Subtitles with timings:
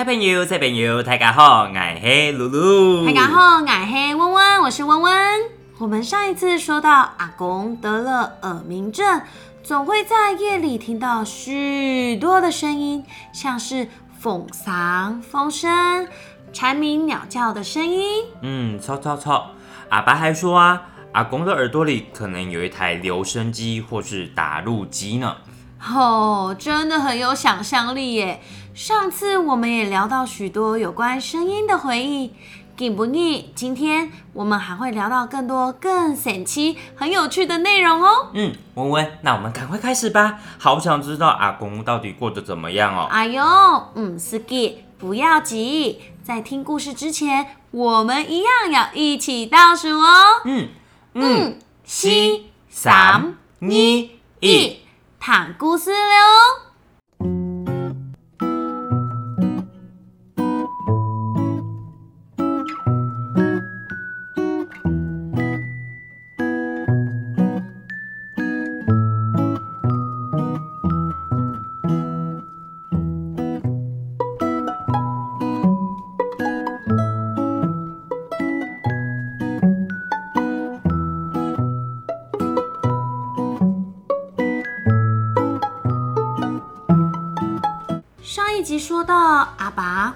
[0.00, 3.04] 各位台朋友、小朋友，大家好，我是露露。
[3.04, 5.40] 大家好，我是温温，我是温温。
[5.76, 9.20] 我们上一次说到阿公得了耳鸣症，
[9.62, 16.08] 总会在夜里听到许多的声音，像是风嗓、风声、
[16.50, 18.24] 蝉鸣、鸟叫的声音。
[18.40, 19.50] 嗯，错错错。
[19.90, 20.80] 阿爸还说啊，
[21.12, 25.36] 阿公的耳朵里可能有一台留声机或是打录机呢。
[25.94, 28.42] 哦，真的很有想象力耶！
[28.74, 32.32] 上次我们也聊到许多有关声音的回忆，
[32.76, 33.50] 给不腻？
[33.54, 38.28] 今天我们还会聊到更多更神奇、很有趣的内容哦。
[38.32, 43.08] 嗯，文文，那我们赶快开始吧，好想知道阿公到底过得怎么样哦。
[43.10, 43.42] 哎呦，
[43.94, 50.42] 嗯，是给，不要急，在听故事之前，我们一样要一起倒数哦。
[50.44, 50.68] 嗯
[51.14, 52.08] 嗯，四、
[52.68, 53.68] 三、二、
[54.38, 54.80] 一。
[55.18, 56.69] 谈故事了。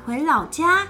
[0.07, 0.87] 回老家，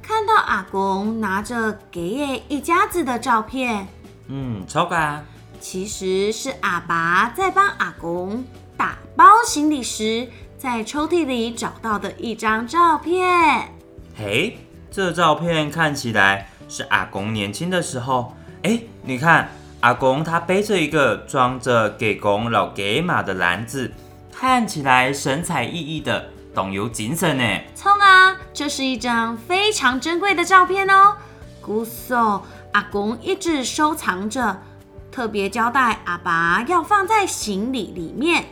[0.00, 3.86] 看到阿公拿着给爷一家子的照片，
[4.28, 5.22] 嗯，超感。
[5.60, 8.42] 其实是阿爸在帮阿公
[8.74, 10.26] 打包行李时，
[10.56, 13.70] 在抽屉里找到的一张照片。
[14.16, 14.58] 嘿，
[14.90, 18.34] 这照片看起来是阿公年轻的时候。
[18.62, 23.92] 哎，你看，阿公他背着一个装着给公老给马的篮子，
[24.32, 26.30] 看起来神采奕奕的。
[26.54, 28.36] 懂有精神呢，聪啊！
[28.52, 31.16] 这是一张非常珍贵的照片哦，
[31.60, 34.62] 姑嫂阿公一直收藏着，
[35.10, 38.44] 特别交代阿爸要放在行李里面。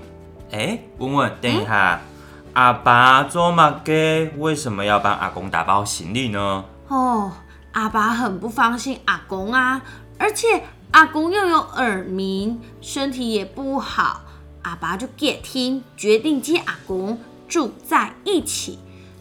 [0.50, 2.00] 哎，问问，等一下，
[2.54, 4.32] 阿爸做嘛给？
[4.36, 6.64] 为什么要帮阿公打包行李呢？
[6.88, 7.30] 哦，
[7.72, 9.80] 阿爸很不放心阿公啊，
[10.18, 14.22] 而且阿公又有耳鸣，身体也不好，
[14.62, 17.18] 阿爸就 get 听，决定接阿公。
[17.52, 18.78] 住在一起，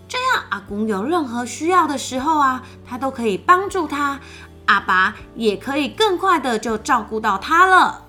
[0.07, 4.21] 这样阿公有任何需要的时候啊，他都可以帮助他，
[4.67, 8.05] 阿爸也可以更快的就照顾到他了。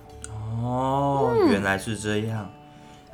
[0.62, 2.48] 哦，原来是这样。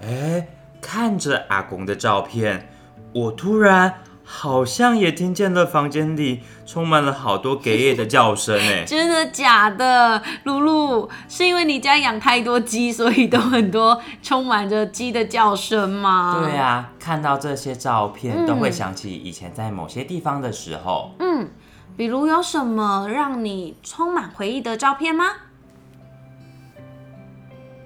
[0.03, 0.47] 哎，
[0.83, 2.69] 看着阿公的照片，
[3.15, 4.03] 我突然。
[4.31, 8.85] 好像也听见了，房间里充满了好多给野的叫声哎！
[8.87, 11.09] 真的假的，露露？
[11.31, 16.45] 是因为你家养太多鸡，所以都很多充满着鸡的叫声吗？
[16.45, 21.15] 对啊，看到这些照片，都会想起以前在某些地方的时候。
[21.21, 21.49] 嗯，
[21.97, 25.25] 比如有什么让你充满回忆的照片吗？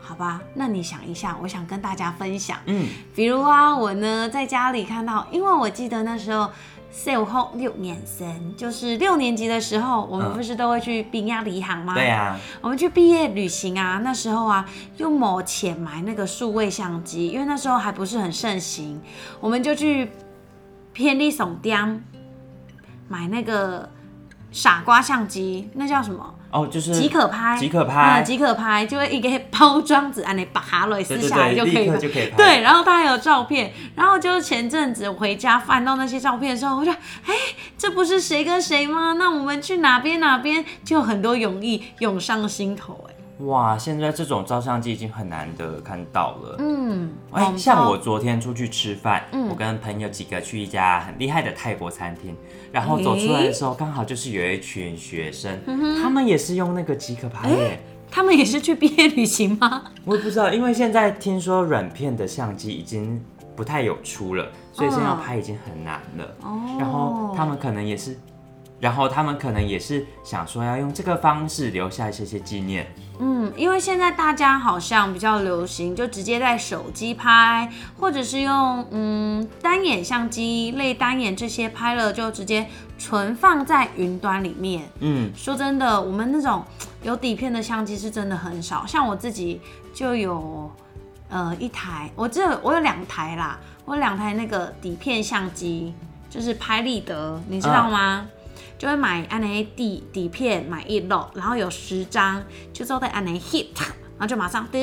[0.05, 2.59] 好吧，那你想一下，我想跟大家分享。
[2.67, 6.51] 嗯，比如啊，我呢在家里看到，因为我记得那时候
[6.91, 11.95] 小后六年生，就是六年级的时候，我们不是都会去冰亚离行吗？
[11.95, 14.69] 对呀，我们去毕业旅行啊，那时候啊
[14.99, 19.01] 用某钱买那个数位相机，因为那时候还不是很盛行，
[19.41, 20.11] 我们就去
[20.93, 22.05] 偏利商店
[23.09, 23.89] 买那个
[24.51, 26.35] 傻瓜相机，那叫什么？
[26.53, 32.37] 哦，就是即可拍，即可拍，即可拍，就会一个包装纸，按你拔下来撕下来就可以了，就可以拍。
[32.37, 37.35] 对，然后它还有照片，然后就是前阵子回家翻到那些照片的时候，我就，哎，
[37.79, 39.15] 这不是谁跟谁吗？
[39.15, 43.12] 那我们去哪边哪边，就很多涌意涌上心头，哎。
[43.39, 46.57] 哇，现在这种照相机已经很难得看到了。
[46.59, 52.37] 嗯，哎，像我昨天出去吃饭，我跟朋友几个去一家很厉害的泰国餐厅，
[52.71, 55.59] 然后走出来的时候，刚好就是有一群学生，
[56.01, 57.81] 他们也是用那个即可拍耶。
[58.11, 59.85] 他们也是去毕业旅行吗？
[60.05, 63.19] 我也不知道，因为现在听说软片的相机已经
[63.57, 66.25] 不太有出了，所以现在要拍已经很难了。
[66.43, 68.17] 哦，然后他们可能也是。
[68.83, 72.93] 然后他们可能也是想说要用这个方式留下一些些纪念。
[73.21, 82.67] 嗯，因为现在大家好像比较流行，就直接在手机拍，或者是用嗯单眼相机、类单眼这些拍了，就直接
[82.99, 84.89] 存放在云端里面。
[84.99, 86.65] 嗯，说真的，我们那种
[87.05, 89.61] 有底片的相机是真的很少，像我自己
[89.95, 90.69] 就有
[91.29, 95.95] 呃一台，我这我有两台啦，我有两台那个底片相机，
[96.29, 98.27] 就是拍立得，你知道吗？
[98.83, 102.43] 就会买安尼底底片，买一摞，然后有十张，
[102.73, 104.79] 就做在安尼 hit，然后就马上嘟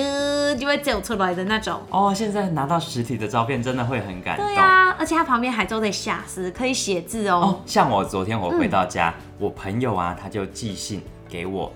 [0.57, 1.81] 就会走出来的那种。
[1.89, 4.45] 哦，现在拿到实体的照片真的会很感动。
[4.45, 7.59] 对呀，而且它旁边还做在下司，可以写字哦。
[7.65, 11.69] 像我昨天我回到家，我朋友啊他就寄信给我。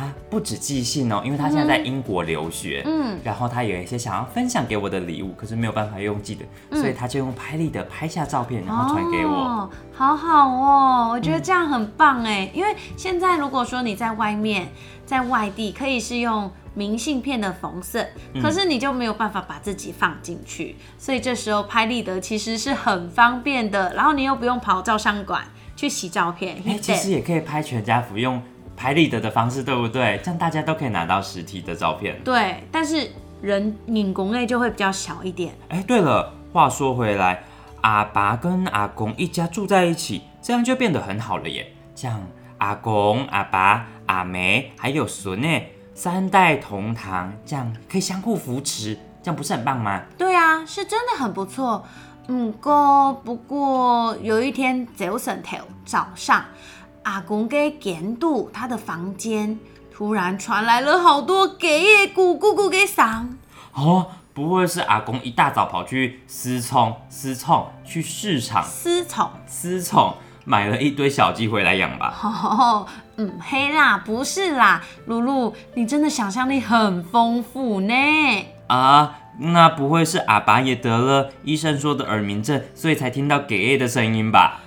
[0.00, 9.68] 他不止寄信哦，因为他现在在英国留学，嗯，然后他有一些想要分享给我的礼物，可是没有办法用寄的，所以他就用拍立得拍下照片，然后传给我。
[9.92, 14.68] 好好哦，我觉得这样很棒哎，因为现在如果说你在外面，
[15.04, 18.06] 在外地，可以是用明信片的缝色，
[18.40, 25.44] 可是你就没有办法把自己放进去，所以这时候拍立得其实是很方便的，然后你又不用跑照相馆
[25.76, 28.42] 去洗照片，哎，其实也可以拍全家福用。
[28.80, 30.18] 拍立得的方式对不对？
[30.24, 32.18] 这样大家都可以拿到实体的照片。
[32.24, 33.10] 对，但是
[33.42, 35.54] 人影公类就会比较小一点。
[35.68, 37.44] 哎，对了，话说回来，
[37.82, 41.70] 阿爸跟阿公一家住在一起，这样就变得很好了耶。
[41.94, 45.60] 像阿公、阿爸、阿梅还有孙呢，
[45.94, 50.00] 三代同堂，这样可以相互扶持，这样不是很棒吗？
[50.16, 51.84] 对啊，是真的很不错。
[52.28, 56.42] 嗯，过不过有一天早晨头早上。
[57.02, 59.58] 阿公给监督他的房间，
[59.92, 63.26] 突然传来了好多给耶咕咕咕给嗓。
[63.72, 70.14] 哦，不会是阿公一大早跑去私宠私宠去市场私宠私宠
[70.44, 72.14] 买了一堆小鸡回来养吧？
[72.22, 72.86] 哦，
[73.16, 77.94] 嗯，黑啦，不是啦，露露，你真的想象力很丰富呢。
[78.66, 84.60] 啊，那不会是阿爸也得了医生说的耳鸣症，所以才听到给耶的声音吧？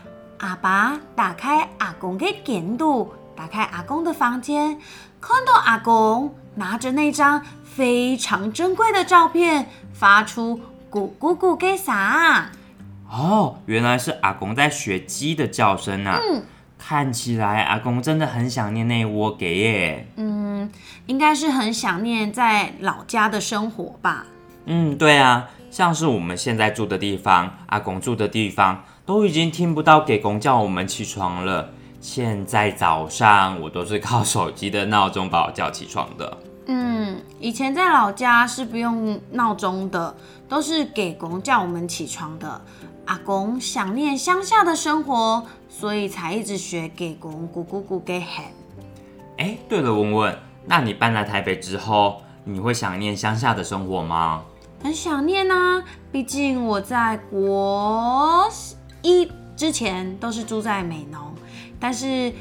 [0.43, 4.77] 阿爸打开阿公的监度，打开阿公的房间，
[5.21, 10.59] 看到阿公拿着那张非常珍贵的照片，发出
[10.91, 12.49] 咕咕咕给啥？
[13.09, 16.19] 哦，原来是阿公在学鸡的叫声啊！
[16.21, 16.43] 嗯，
[16.77, 20.07] 看起来阿公真的很想念那窝给耶。
[20.17, 20.69] 嗯，
[21.05, 24.25] 应该是很想念在老家的生活吧。
[24.65, 28.83] 嗯，对啊，像是我们现在住的地方，阿公住的地方。
[29.05, 31.69] 都已经听不到给公叫我们起床了。
[31.99, 36.37] 现在早上我都是靠手机的闹钟把我叫起床的。
[36.67, 40.15] 嗯，以前在老家是不用闹钟的，
[40.47, 42.61] 都是给公叫我们起床的。
[43.05, 48.45] 阿公想念乡下的生活，所以才一直学给公咕咕咕给喊。
[49.37, 54.43] 哎，对了，文文，那你搬来台北之后，你会想念乡下的生活吗？
[54.81, 55.83] 很想念啊，
[56.13, 58.47] 毕竟我在国。
[59.03, 61.35] 一之前都是住在美浓，
[61.79, 62.33] 但是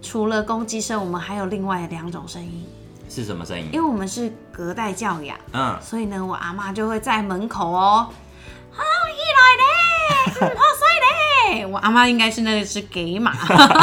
[0.00, 2.64] 除了公鸡声，我们还有另外两种声音。
[3.08, 3.66] 是什么声音？
[3.72, 8.08] 因为我们是隔代教养，嗯，所以呢，我阿妈就会在门口哦，
[8.70, 11.66] 好一来嘞，好帅嘞。
[11.66, 13.32] 我阿妈应该是那个是给马，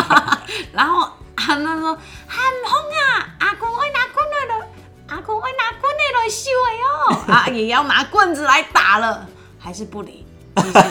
[0.72, 1.94] 然后阿妈说
[2.28, 2.80] 很红
[3.18, 4.68] 啊，阿公会拿棍来了，
[5.08, 10.27] 阿公会拿棍来修的哦，啊，也要拿棍子来打了，还是不理。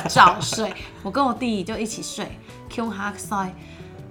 [0.09, 2.39] 照睡，我跟我弟弟就一起睡。
[2.69, 3.37] Q 哈塞，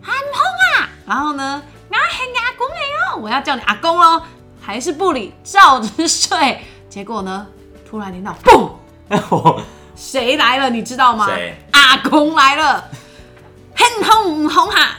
[0.02, 0.42] 很痛
[0.78, 0.90] 啊！
[1.06, 2.76] 然后呢，我喊阿公来
[3.12, 4.22] 哦，我要叫你阿公喽，
[4.62, 6.62] 还是不理，照着睡。
[6.90, 7.46] 结果呢，
[7.88, 8.72] 突然听到嘣，
[9.96, 10.70] 谁来了？
[10.70, 11.28] 你知道吗？
[11.72, 12.90] 阿公来了，
[13.76, 14.98] 很痛，红哈。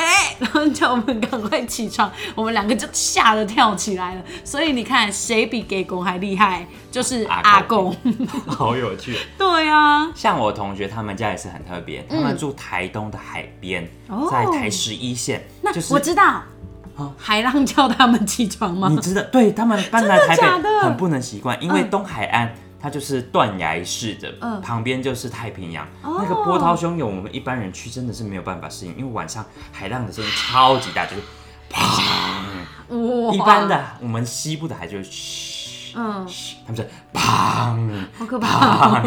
[0.38, 4.22] 然后叫我们赶快起床，我们两个就吓得跳起来了。
[4.44, 6.66] 所以你看，谁比给公还厉害？
[6.90, 7.94] 就是阿公。
[8.46, 9.16] 好有趣。
[9.38, 13.88] 对啊，像我同学他们家也是很特别，他们住台东的海边，
[14.30, 15.46] 在台十一线。
[15.62, 16.42] 那就是我知道，
[17.16, 18.88] 海浪叫他们起床吗？
[18.90, 22.54] 你知道，对他们搬来台北很不能习惯，因为东海岸。
[22.84, 31.22] 它就是断崖式的，旁边就是太平洋，那个波涛汹涌，我们一般人去真的是没有办法适应，因为晚上海浪的声音超级大，就是
[31.72, 36.28] 砰，一般的我们西部的海就是嘘，嗯，
[36.66, 39.00] 他们说砰，好可怕，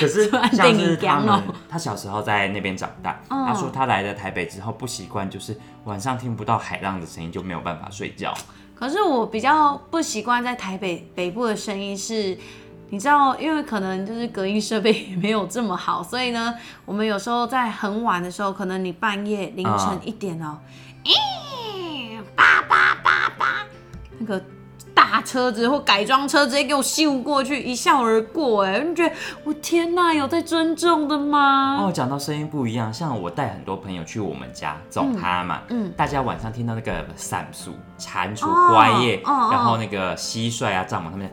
[0.00, 8.32] 可是 像是他们，他小时候在那边长大，他说他来了台北之后不习惯，就是晚上听不到海浪的声音就没有办法睡觉。
[8.74, 12.38] 可是我比较不习惯在台北北部的声音是。
[12.94, 20.58] 你知道，因为可能就是隔音设备 也没有这么好，所以呢，我们有时候在很晚的时候，可能你半夜凌晨一点哦，
[21.02, 23.46] 咦，叭叭叭叭，
[24.18, 24.40] 那个。
[24.96, 31.78] 大车子或改装车直接给我咻过去，一笑而过，哎，你觉得我天哪，有在尊重的吗？
[31.80, 41.28] 哦，讲到声音不一样，像我带很多朋友去我们家走他嘛，嗯，大家晚上听到那个散鼠、蟾蜍、乖叶，然后那个蟋蟀啊、蚱蜢，他们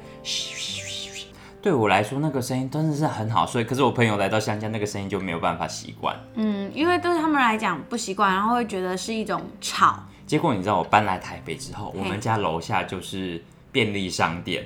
[1.62, 6.16] 对我来说那个声音真的是很好睡，可是我朋友来到乡下，那个声音就没有办法习惯。
[6.34, 10.04] 嗯，因为对他们来讲不习惯，然后会觉得是一种吵。
[10.26, 14.66] 结果你知道我搬来台北之后，我们家楼下就是便利商店，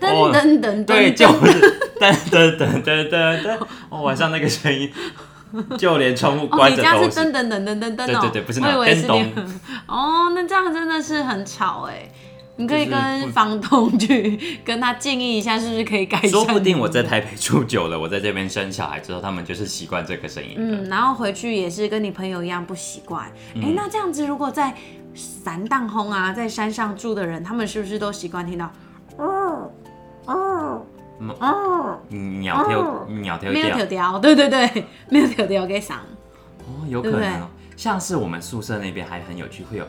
[0.00, 3.58] 噔噔噔，对，就是噔噔噔噔噔噔，
[3.88, 4.92] 哦，晚上那个声音，
[5.78, 9.22] 就连窗户关着都是噔噔噔噔噔噔，对对对，不是那种电动。
[9.86, 12.10] 哦，那这样真的是很吵哎。
[12.56, 16.28] 你可以跟房东 去跟他建议一下，是不是可以改善？
[16.30, 20.54] 说不定我在台北住久了，我在这边生小孩之后，他们就是习惯这个声音。
[20.56, 23.26] 嗯，然后回去也是跟你朋友一样不习惯。
[23.56, 24.74] 哎，那这样子，如果在
[25.14, 28.70] 散荡轰啊，在山上住的人，他们是不是都习惯听到？
[29.16, 29.70] 哦
[30.26, 30.86] 哦
[31.40, 35.94] 哦，鸟跳鸟跳没有跳跳，对对对， 没有跳跳给嗓。
[36.66, 39.86] 哦，有可能，像是我们宿舍那边还很有趣，会有。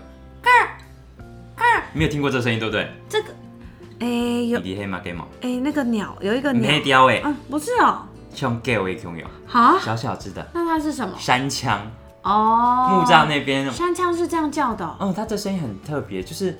[1.93, 2.89] 没有听过这声音，对不对？
[3.07, 3.29] 这个，
[3.99, 4.07] 哎，
[4.49, 4.59] 有。
[4.59, 5.27] 你黑马给毛？
[5.41, 6.69] 哎，那个鸟有一个鸟。
[6.69, 7.21] 黑雕哎。
[7.23, 8.03] 嗯，不是哦。
[8.33, 9.27] 像 g a l 也可以有。
[9.45, 9.77] 好。
[9.79, 10.45] 小小只的。
[10.53, 11.13] 那它是什么？
[11.19, 11.79] 山枪。
[12.23, 12.89] 哦。
[12.91, 13.71] 木栅那边。
[13.71, 14.97] 山枪是这样叫的。
[14.99, 16.57] 嗯，它这声音很特别，就是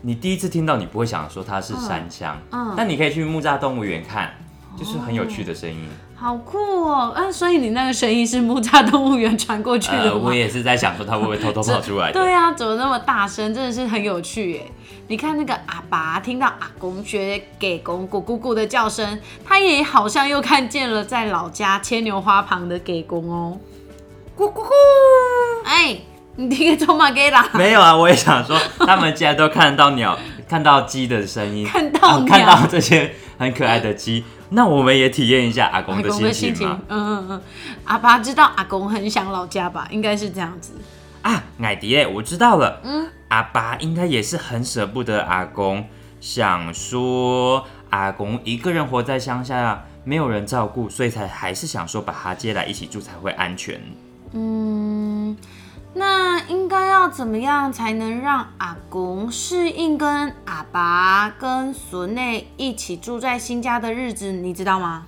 [0.00, 2.36] 你第一次听到，你不会想说它是山枪。
[2.50, 2.74] 嗯。
[2.76, 4.34] 但你可以去木栅动物园看，
[4.80, 5.76] 就是很有趣的声音。
[6.16, 7.12] 好酷哦！
[7.14, 10.20] 啊，所以你那个声音是木栅动物园传过去的吗？
[10.24, 12.10] 我也是在想说，它会不会偷偷跑出来？
[12.12, 13.54] 对啊，怎么那么大声？
[13.54, 14.70] 真的是很有趣耶！
[15.08, 23.58] 你看那个阿爸听到阿公学给公咕咕咕的叫声，他也好像又看见了在老家牵牛花旁的给公哦，
[24.36, 24.70] 咕咕咕！
[25.64, 25.96] 哎，
[26.36, 27.48] 你听个中马给啦？
[27.54, 30.18] 没有啊，我也想说，他们既然都看得到鸟，
[30.48, 34.22] 看到鸡的声音， 看到看到这些很可爱的鸡。
[34.52, 36.80] 那我们也体验一下阿公的心情吗？
[36.88, 37.42] 嗯嗯嗯，
[37.84, 39.86] 阿爸知道阿公很想老家吧？
[39.90, 40.72] 应该是这样子
[41.22, 41.44] 啊。
[41.60, 42.80] 矮迪，我知道了。
[42.82, 45.86] 嗯，阿爸应该也是很舍不得阿公，
[46.20, 53.80] 想说阿公一个人活在乡下，没有人照顾，所以才还是想说把他接来一起住才会安全。
[54.32, 55.36] 嗯。
[55.92, 64.30] 那应该要怎么样才能让阿公适应跟阿爸跟孙内一起住在新家的日子？
[64.30, 65.06] 你知道吗？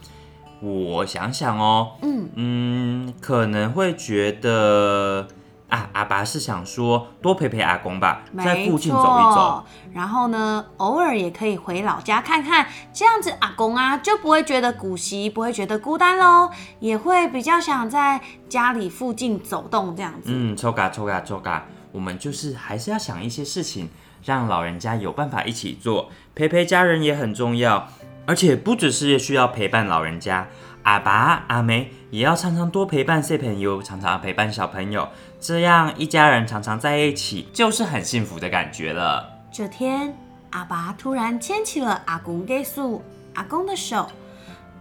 [0.60, 5.28] 我想想哦，嗯嗯，可能会觉得。
[5.72, 9.64] 啊，阿爸是想说多陪陪阿公吧，在附近走一走，
[9.94, 20.26] 然后呢，偶尔也可以回老家看看，这样子阿公啊就不会觉得古稀，不会觉得孤单喽，也会比较想在家里附近走动这样子。
[20.26, 23.88] 嗯，抽嘎抽嘎抽嘎，我们就是还是要想一些事情，
[24.22, 27.88] 让老人家有办法一起做，陪陪家人也很重要，
[28.26, 30.48] 而且不只是需要陪伴老人家，
[30.82, 35.08] 阿爸阿梅也要常常多陪伴小朋友，常常陪伴小朋友。
[35.42, 39.28] 这样一家人常常在一起，就是很幸福的感觉了。
[39.50, 40.16] 这天，
[40.50, 43.02] 阿爸突然牵起了阿公给叔
[43.34, 44.08] 阿公的手，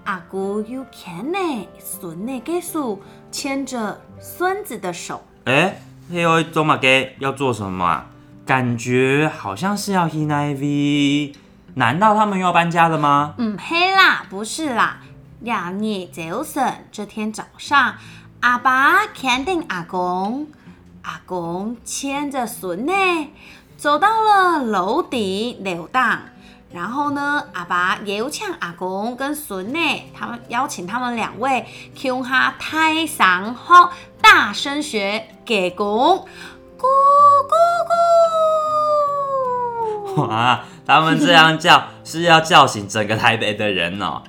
[0.04, 3.02] 阿姑又牵呢孙的给叔
[3.32, 5.24] 牵着孙子的手。
[5.46, 8.06] 哎，嘿呦，周马给要做什么啊？
[8.46, 11.34] 感觉好像是要 h i V。
[11.74, 13.34] 难道他们又要搬家了吗？
[13.40, 15.00] 嗯，嘿啦，不是啦。
[15.40, 17.96] 两日早晨，这天早上。
[18.42, 20.48] 阿爸肯定阿公，
[21.04, 22.94] 阿公牵着孙呢，
[23.78, 26.24] 走到了楼底溜达。
[26.74, 29.80] 然后呢，阿爸邀请阿公跟孙呢，
[30.18, 36.26] 他们邀请他们两位，Q 哈太上好，大声学给公，
[36.80, 36.88] 咕
[37.46, 37.54] 咕
[40.16, 40.28] 咕。
[40.28, 44.24] 哇，他们这样叫是要叫醒整个台北的人哦。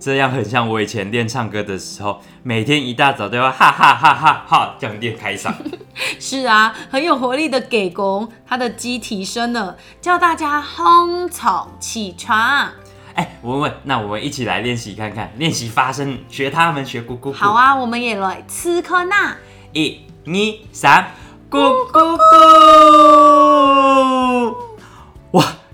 [0.00, 5.52] 这样很像我以前练唱歌的时候，每天一大早都要哈哈哈哈哈这样练开嗓。
[6.20, 12.68] 是啊，很有活力的给功，他的鸡提升了，叫大家哄草起床。
[13.14, 17.32] 哎，文文，那我们一起来练习看看，练习发声，学他们学咕咕咕。
[17.32, 19.36] 好啊，我们也来吃颗那。
[19.72, 20.32] 一、二、
[20.72, 21.12] 三，
[21.50, 21.58] 咕
[21.92, 24.17] 咕咕！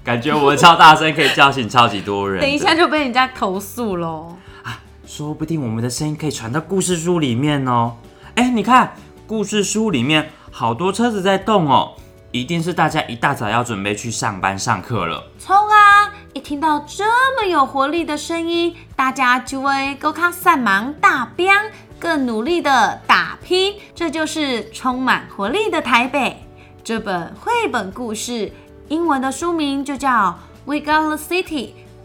[0.05, 0.15] 哇！
[0.15, 2.41] 感觉我们超大声，可以叫醒超级多人。
[2.41, 4.37] 等一下就被人家投诉喽！
[4.63, 7.97] 啊，说不定我们的声音可以传到故事书里面哦。
[8.35, 8.95] 哎，你看
[9.27, 11.95] 故事书里面好多车子在动哦，
[12.33, 15.25] 一定是大家一大早要准备去上班上课了。
[15.39, 16.13] 冲啊！
[16.35, 17.05] 一听到这
[17.37, 21.49] 么有活力的声音，大家就会高亢散忙大兵，
[21.99, 23.77] 更努力的打拼。
[23.95, 26.37] 这就是充满活力的台北。
[26.83, 28.53] 这本绘本故事
[28.95, 30.09] 英文的书名就叫
[30.67, 31.45] 《We Got the City》，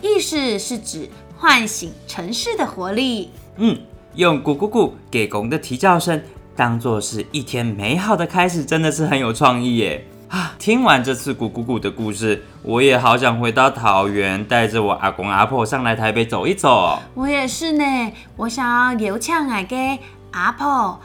[0.01, 3.29] 意思是指唤醒城市的活力。
[3.57, 3.77] 嗯，
[4.15, 6.19] 用咕咕咕给公的啼叫声
[6.55, 10.03] 当做是一天美好的开始，真的是很有创意耶。
[10.29, 10.55] 啊！
[10.57, 16.97] 听完这次咕咕咕的故事，我也好想回到桃园，带着我阿公阿婆上来台北走一走。
[17.13, 19.99] 我也是呢，我想要邀请我的
[20.31, 20.99] 阿婆、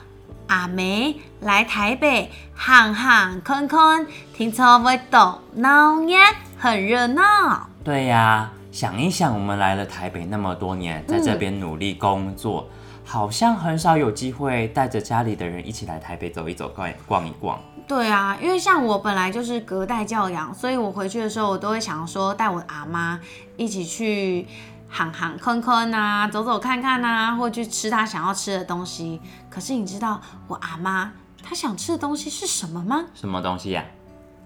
[0.47, 6.17] 阿梅来台北行行看看，听说会动闹热，
[6.59, 7.69] 很热闹。
[7.83, 12.69] 对呀，想一想，我们来了台北那么多年，在这边努力工作，
[13.05, 17.59] 好像很少有机会带着家里的人一起来台北走一走、逛逛一逛。
[17.87, 23.21] 对啊，因为像我本来就是隔代教养，所以我回去的时候，我都会想说带我阿妈
[23.57, 24.47] 一起去
[24.95, 29.21] 行行坑坑啊，走走看看啊，或去吃他想要吃的东西。
[29.51, 31.11] 可是你知道我阿妈
[31.43, 33.05] 她想吃的东西是什么吗？
[33.13, 33.85] 什么东西呀？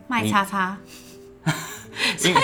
[0.07, 0.79] 麦叉叉。
[2.17, 2.35] 所以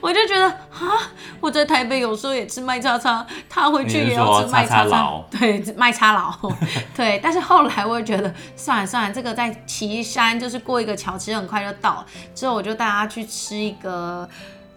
[0.00, 1.08] 我就觉得啊，
[1.40, 6.36] 我在台北有时候也吃麦叉叉，他回去也要吃麦叉叉，对，麦叉佬，
[6.94, 7.18] 对。
[7.22, 12.04] 但是后来我觉得算了算了，这个在岐山就是过一个桥，其实很快就到。
[12.34, 14.28] 之后我就带他去吃一个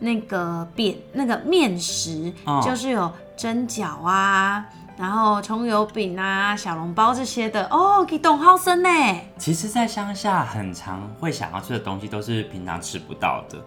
[0.02, 4.66] 那个扁那个面食，就是有蒸饺啊，
[4.98, 7.66] 然后葱油饼啊、小笼包这些的。
[7.72, 8.90] 哦，给董浩生呢。
[9.38, 13.58] 其实，在乡下很常会想要吃的东西，都是平常吃不到的。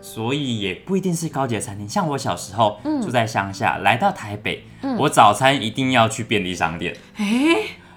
[0.00, 4.64] 所以也不一定是高级餐厅，像我小时候住在乡下，来到台北，
[4.98, 6.96] 我早餐一定要去便利商店，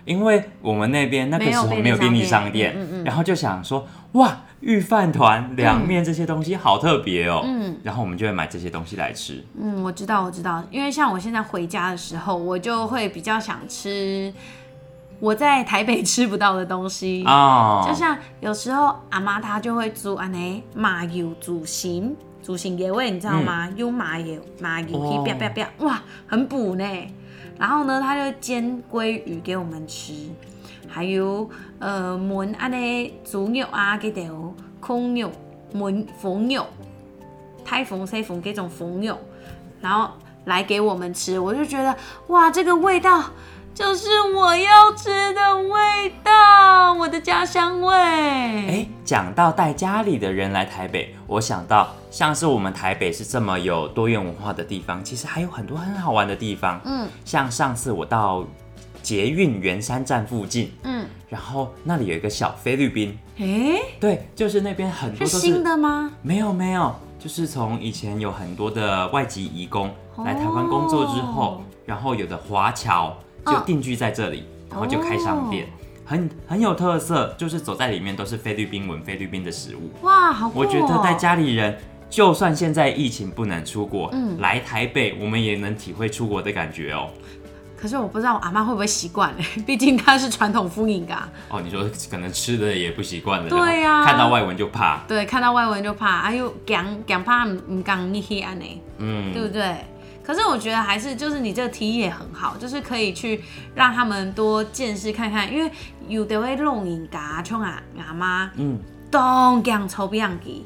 [0.05, 9.43] 因为我们那边那个时候没有便利商店，然后就想说，哇，御饭团、凉面这些东西好特别哦，嗯然后我们就会买这些东西来吃。
[9.61, 14.33] 嗯，我知道，我知道，因为像我现在回家的时候，我就会比较想吃。
[15.19, 23.69] 我在台北吃不到的东西啊，就像有时候阿妈她就会煮安尼麻油煮心，煮心野味，你知道吗？
[23.77, 26.83] 用麻油麻油去啪啪啪，哇，很补呢。
[27.59, 30.11] 然后呢，他就煎鲑鱼给我们吃，
[30.87, 35.31] 还有呃焖安尼猪肉啊，给条空肉
[35.73, 36.65] 焖凤肉，
[37.63, 39.17] 太凤西凤这种凤肉，
[39.81, 40.09] 然后
[40.45, 41.95] 来给我们吃，我就觉得
[42.27, 43.23] 哇，这个味道。
[43.73, 47.93] 就是我要吃的味道，我的家乡味。
[47.93, 56.79] 哎，讲到带家里的人来台北，我想到像是我们台北是这么有多元文化的地方，其实还有很多很好玩的地方。
[56.85, 58.45] 嗯，像上次我到
[59.05, 63.15] 捷运圆山站附近，嗯，然后那里有一个小菲律宾。
[63.37, 66.11] 哎，对，就是那边很多都是新的吗？
[66.23, 69.93] 没有没有，就是从以前有很多的外籍移工
[70.25, 73.15] 来台湾工作之后，然后有的华侨。
[73.47, 75.67] 就定居在这里，然后就开商店，
[76.03, 79.91] 很很有特色，就是走在里面都是菲律宾文、菲律宾的食物。
[80.01, 80.51] 哇，好！
[80.55, 81.77] 我觉得带家里人，
[82.09, 87.07] 就算现在疫情不能出国，嗯，来台北，我们也能体会出国的感觉哦。
[87.85, 91.29] 可是我不知道我阿妈会不会习惯嘞， 毕竟她是传统妇女噶。
[91.49, 95.03] 哦，你说可能吃的也不习惯了，对呀，看到外文就怕。
[95.07, 99.75] 对，看到外文就怕，哎呦，讲讲怕唔讲一些安呢，嗯，对不对？
[100.23, 103.43] 可是我觉得还是就是你这个提议也很好，就是可以去
[103.75, 105.69] 让他们多见识看看，因为
[106.07, 108.79] 有的会弄影嘎冲啊阿妈，嗯，
[109.11, 110.65] 东讲臭不样给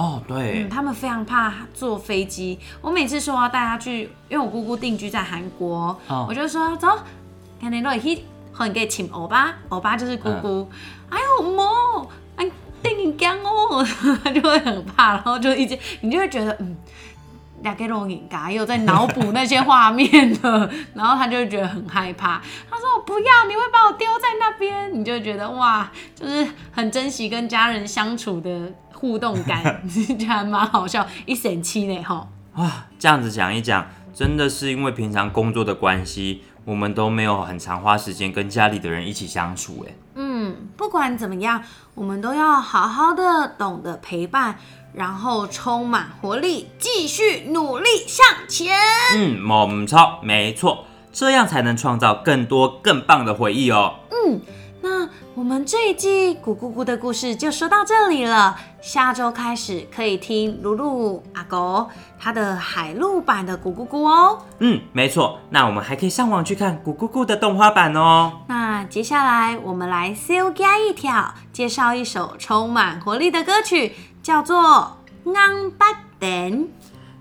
[0.00, 2.58] 哦，对，他们非常怕坐飞机。
[2.80, 5.94] 我每次说要带他去，因为我姑姑定居在韩国，
[6.26, 6.88] 我就说走，
[7.60, 10.66] 看你落去和你给请欧巴，欧巴就是姑姑。
[11.10, 11.64] 哎呦妈，
[12.36, 12.50] 哎，
[12.82, 13.84] 定讲哦，
[14.24, 16.74] 他就会很怕，然后就一直你就会觉得嗯。
[17.62, 22.40] 两个龙影嘎，又在脑补那些画面了， 然后他就觉得很害怕。
[22.70, 31.06] 他说：“我不要，你会把我丢在那边。”你就觉得哇，就是很珍惜跟家人相处的互动感， 这还蛮好笑。
[31.24, 32.28] 一神七呢，哈。
[32.56, 39.86] 哇，这样子讲一讲，真的是因为平常工作的关系，我们都没有很长花时间跟家里的人一起相处。
[39.88, 41.62] 哎，嗯，不管怎么样，
[41.94, 44.56] 我们都要好好的懂得陪伴。
[44.92, 48.76] 然后充满活力，继续努力向前。
[49.14, 54.00] 嗯，猛超，没错，这样才能创造更多更棒的回忆哦。
[54.10, 54.40] 嗯，
[54.82, 58.58] 那我们这一季咕咕咕的故事就说到这里了。
[58.80, 61.88] 下周开始可以听露露阿狗
[62.18, 64.42] 他的海陆版的咕咕咕哦。
[64.58, 65.38] 嗯，没错。
[65.50, 68.40] 那我们还可以上网去看咕咕咕的动画版哦。
[68.48, 73.92] 那接下来我们来 C 加一条，介绍一首充满活力的歌曲。
[74.22, 74.98] 叫做
[75.34, 75.86] 《安巴
[76.18, 76.28] 等》。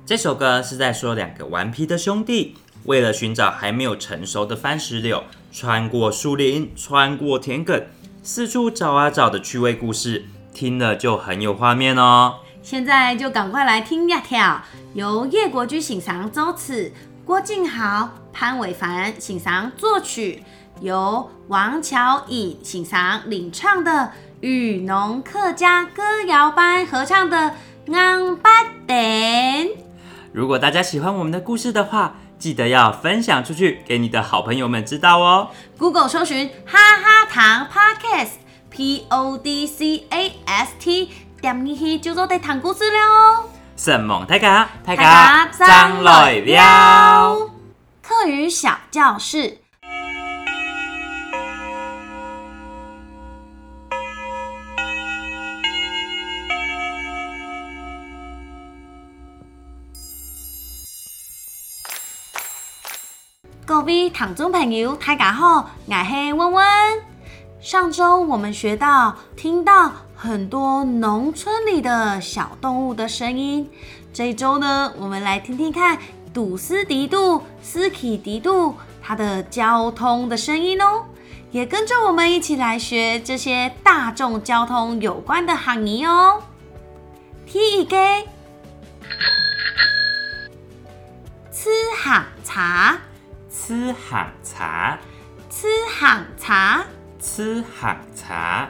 [0.05, 7.83] 这首歌是在说两个顽皮的兄弟，为了寻找还没有成熟的番石榴，穿过树林，穿过田埂，
[8.31, 12.35] 四处找啊找的趣味故事，听了就很有画面哦。
[12.61, 14.61] 现在就赶快来听呀跳，
[14.93, 16.93] 由叶国居欣赏作词，
[17.25, 20.43] 郭敬豪、潘伟凡欣赏作曲，
[20.79, 24.11] 由王乔颖欣赏领唱的
[24.41, 27.53] 雨农客家歌谣班合唱的
[27.95, 29.65] 《安八点》。
[30.31, 35.49] 如果大家喜欢我们的故事的话，记得要分享出去，给你的好朋友们知道哦。
[35.77, 43.49] Google 搜寻哈哈糖 Podcast，P O D C A S T，点进去就做得谈故事了哦。
[43.75, 47.49] 圣梦大家，大家张来了。
[48.01, 49.59] 课余小教室。
[63.69, 66.65] 各位听众朋友，大家好，我是温温。
[67.61, 73.69] 上周我们学到，听到很多农村里的小动物的声音。
[74.11, 75.99] 这一周呢，我们来听听看
[76.33, 81.05] 杜斯迪杜、斯基迪杜它的交通的声音哦。
[81.51, 86.41] 也跟着我们一起来学这些大众交通有关的行义哦。
[87.45, 87.95] 第一个，
[91.51, 91.69] 吃
[92.03, 92.97] 下茶。
[93.69, 94.97] 吃行茶，
[95.47, 96.83] 吃行茶，
[97.19, 98.67] 吃行茶。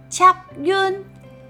[0.09, 1.05] 插运，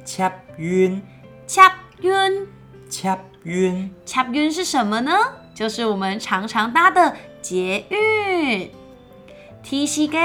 [0.05, 1.01] 插运，
[1.47, 2.47] 插运，
[2.91, 5.11] 插运，插运是什么呢？
[5.53, 8.71] 就是我们常常搭的捷运。
[9.63, 10.17] 提示给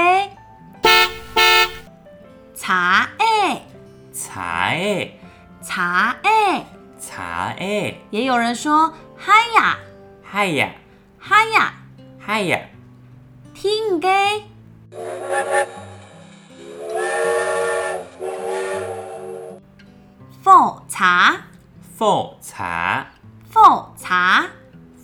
[2.55, 3.61] 茶诶，
[4.13, 5.19] 茶诶，
[5.61, 6.65] 茶诶，
[6.99, 8.01] 茶诶。
[8.09, 9.77] 也有人说嗨呀，
[10.23, 10.71] 嗨呀，
[11.19, 11.73] 嗨呀，
[12.19, 12.59] 嗨呀。
[13.53, 14.09] 听给
[20.43, 21.46] 复茶，
[21.97, 23.07] 复茶，
[23.49, 23.59] 复
[23.97, 24.45] 茶，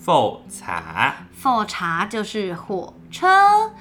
[0.00, 3.72] 复茶，复茶就是火车。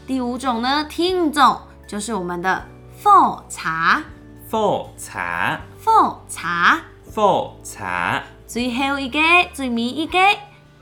[0.06, 2.66] 第五种呢，听众就是我们的
[2.98, 3.08] 复
[3.48, 4.02] 茶，
[4.50, 8.22] 复茶，复茶，复茶。
[8.46, 9.18] 最后一个，
[9.54, 10.18] 最尾一个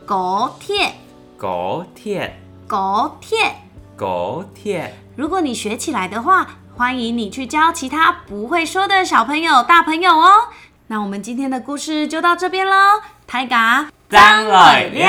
[0.05, 0.93] 高铁，
[1.39, 3.55] 高铁，高铁，
[3.97, 4.97] 高铁。
[5.15, 10.49] 如果你学起来的话，欢迎你去教其他不会说的小朋友、大朋友哦。
[10.89, 15.07] 那我们今天的故事就到这边喽，太嘎，张来了，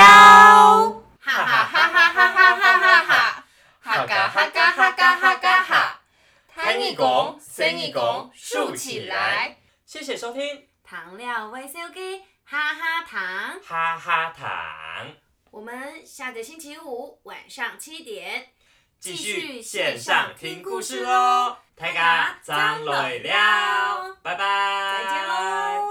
[1.20, 3.44] 哈哈哈哈哈哈哈哈哈，
[3.82, 6.02] 哈嘎哈嘎哈嘎哈嘎哈，
[6.56, 9.58] 弹一拱，伸一拱，竖起来。
[9.88, 14.48] 谢谢收听，糖料微笑给哈哈糖，哈哈糖。
[15.50, 18.50] 我们下个星期五晚上七点
[19.00, 25.91] 继续线上听故事喽，太嘎张来了，拜拜，再见。